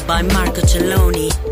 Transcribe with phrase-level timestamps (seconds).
[0.00, 1.51] By Marco Celloni.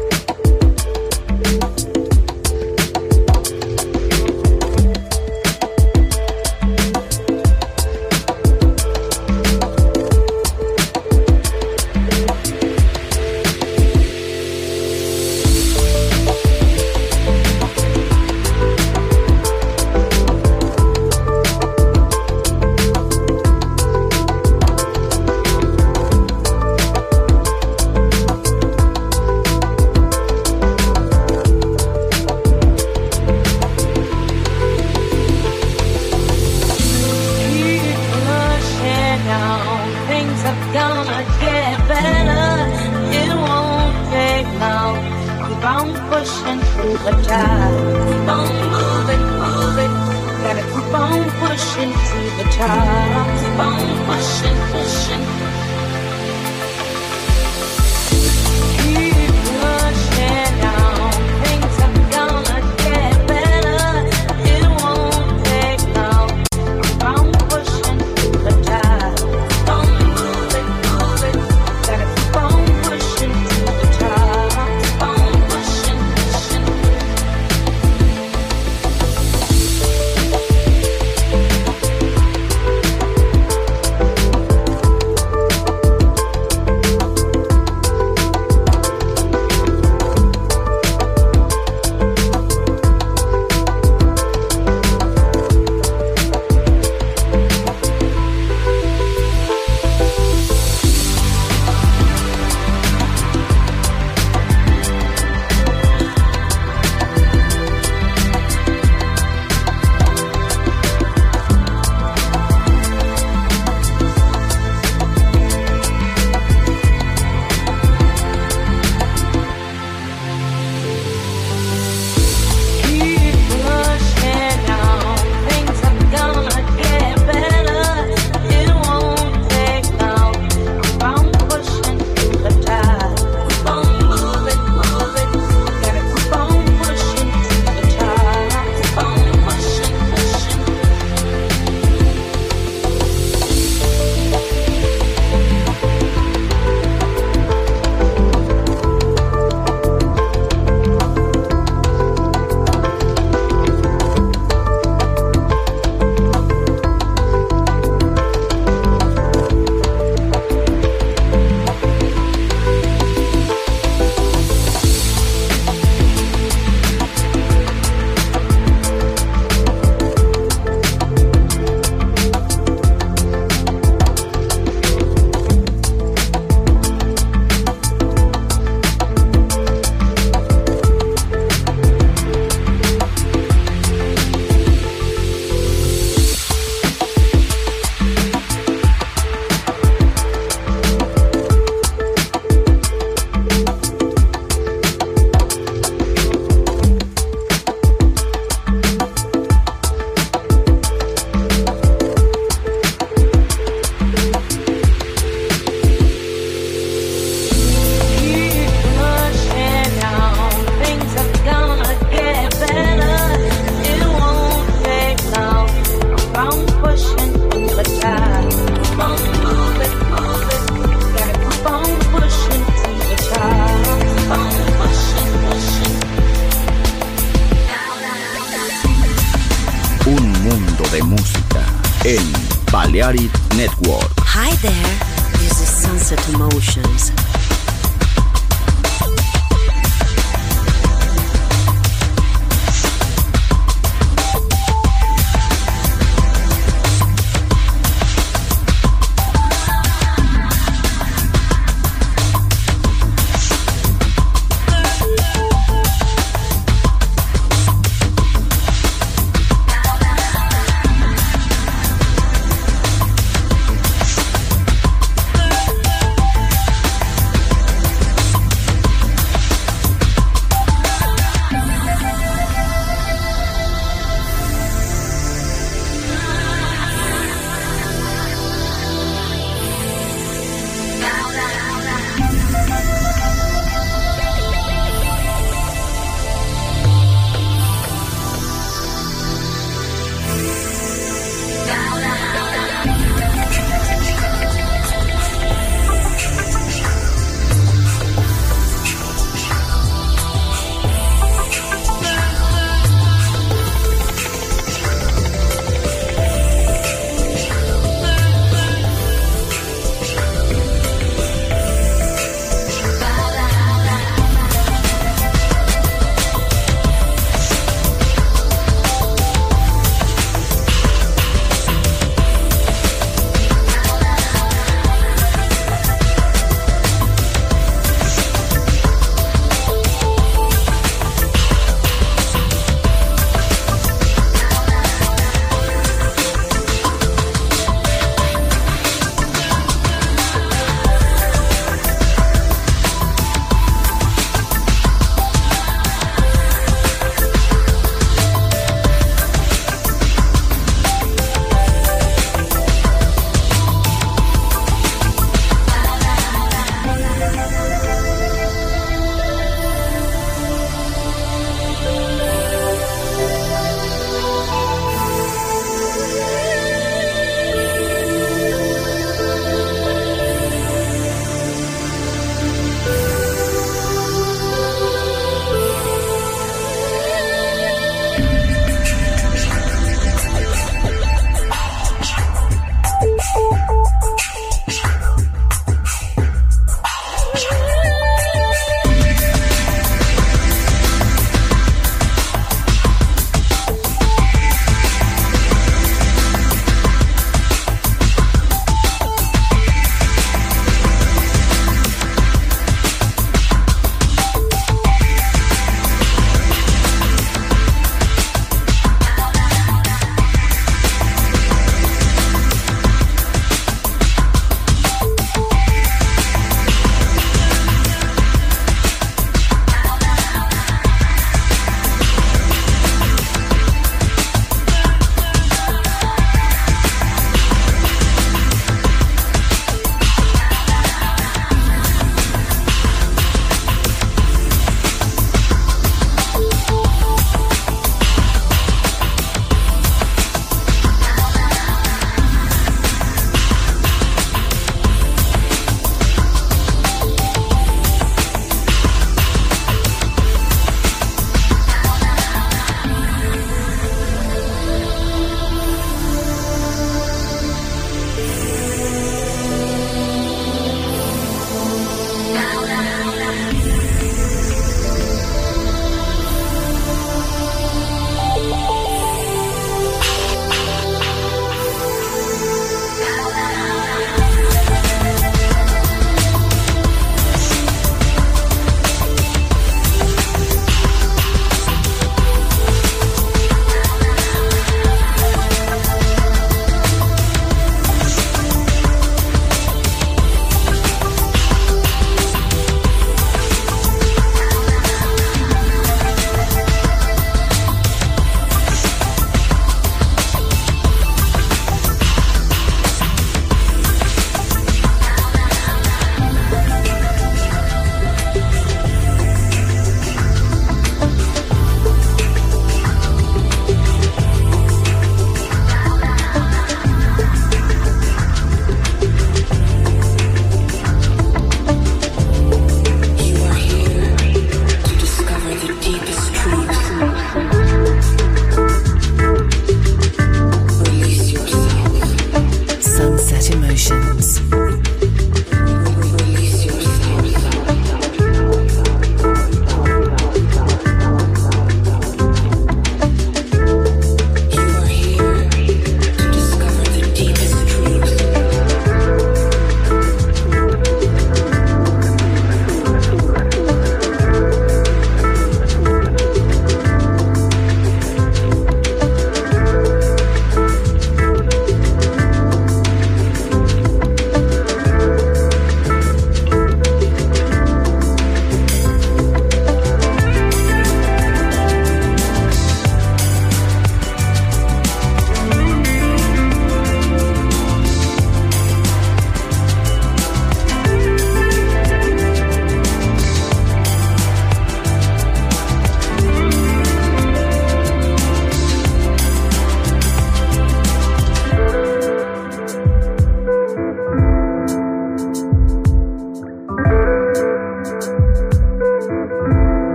[233.10, 233.39] about it.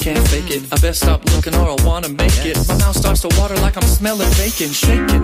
[0.00, 0.62] can't fake it.
[0.72, 2.56] I best stop looking or I wanna make it.
[2.68, 4.72] My mouth starts to water like I'm smelling bacon.
[4.72, 5.22] Shake it,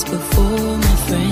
[0.00, 1.31] before my friends.